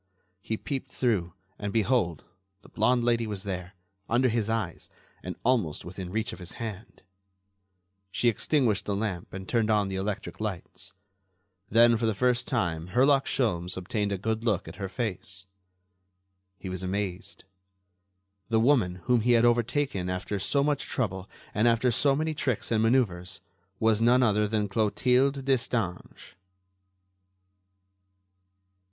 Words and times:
He 0.41 0.57
peeped 0.57 0.91
through 0.91 1.33
and, 1.59 1.71
behold, 1.71 2.23
the 2.63 2.69
blonde 2.69 3.03
lady 3.03 3.27
was 3.27 3.43
there, 3.43 3.75
under 4.09 4.29
his 4.29 4.49
eyes, 4.49 4.89
and 5.21 5.35
almost 5.45 5.85
within 5.85 6.09
reach 6.09 6.33
of 6.33 6.39
his 6.39 6.53
hand. 6.53 7.03
She 8.09 8.27
extinguished 8.27 8.85
the 8.85 8.95
lamp 8.95 9.31
and 9.31 9.47
turned 9.47 9.69
on 9.69 9.89
the 9.89 9.97
electric 9.97 10.39
lights. 10.39 10.93
Then 11.69 11.97
for 11.97 12.07
the 12.07 12.15
first 12.15 12.47
time 12.47 12.87
Herlock 12.95 13.27
Sholmes 13.27 13.77
obtained 13.77 14.11
a 14.11 14.17
good 14.17 14.43
look 14.43 14.67
at 14.67 14.77
her 14.77 14.89
face. 14.89 15.45
He 16.57 16.67
was 16.67 16.81
amazed. 16.81 17.43
The 18.49 18.59
woman, 18.59 19.01
whom 19.03 19.21
he 19.21 19.33
had 19.33 19.45
overtaken 19.45 20.09
after 20.09 20.39
so 20.39 20.63
much 20.63 20.85
trouble 20.85 21.29
and 21.53 21.67
after 21.67 21.91
so 21.91 22.15
many 22.15 22.33
tricks 22.33 22.71
and 22.71 22.83
manœuvres, 22.83 23.39
was 23.79 24.01
none 24.01 24.23
other 24.23 24.47
than 24.47 24.67
Clotilde 24.67 25.45
Destange. 25.45 26.33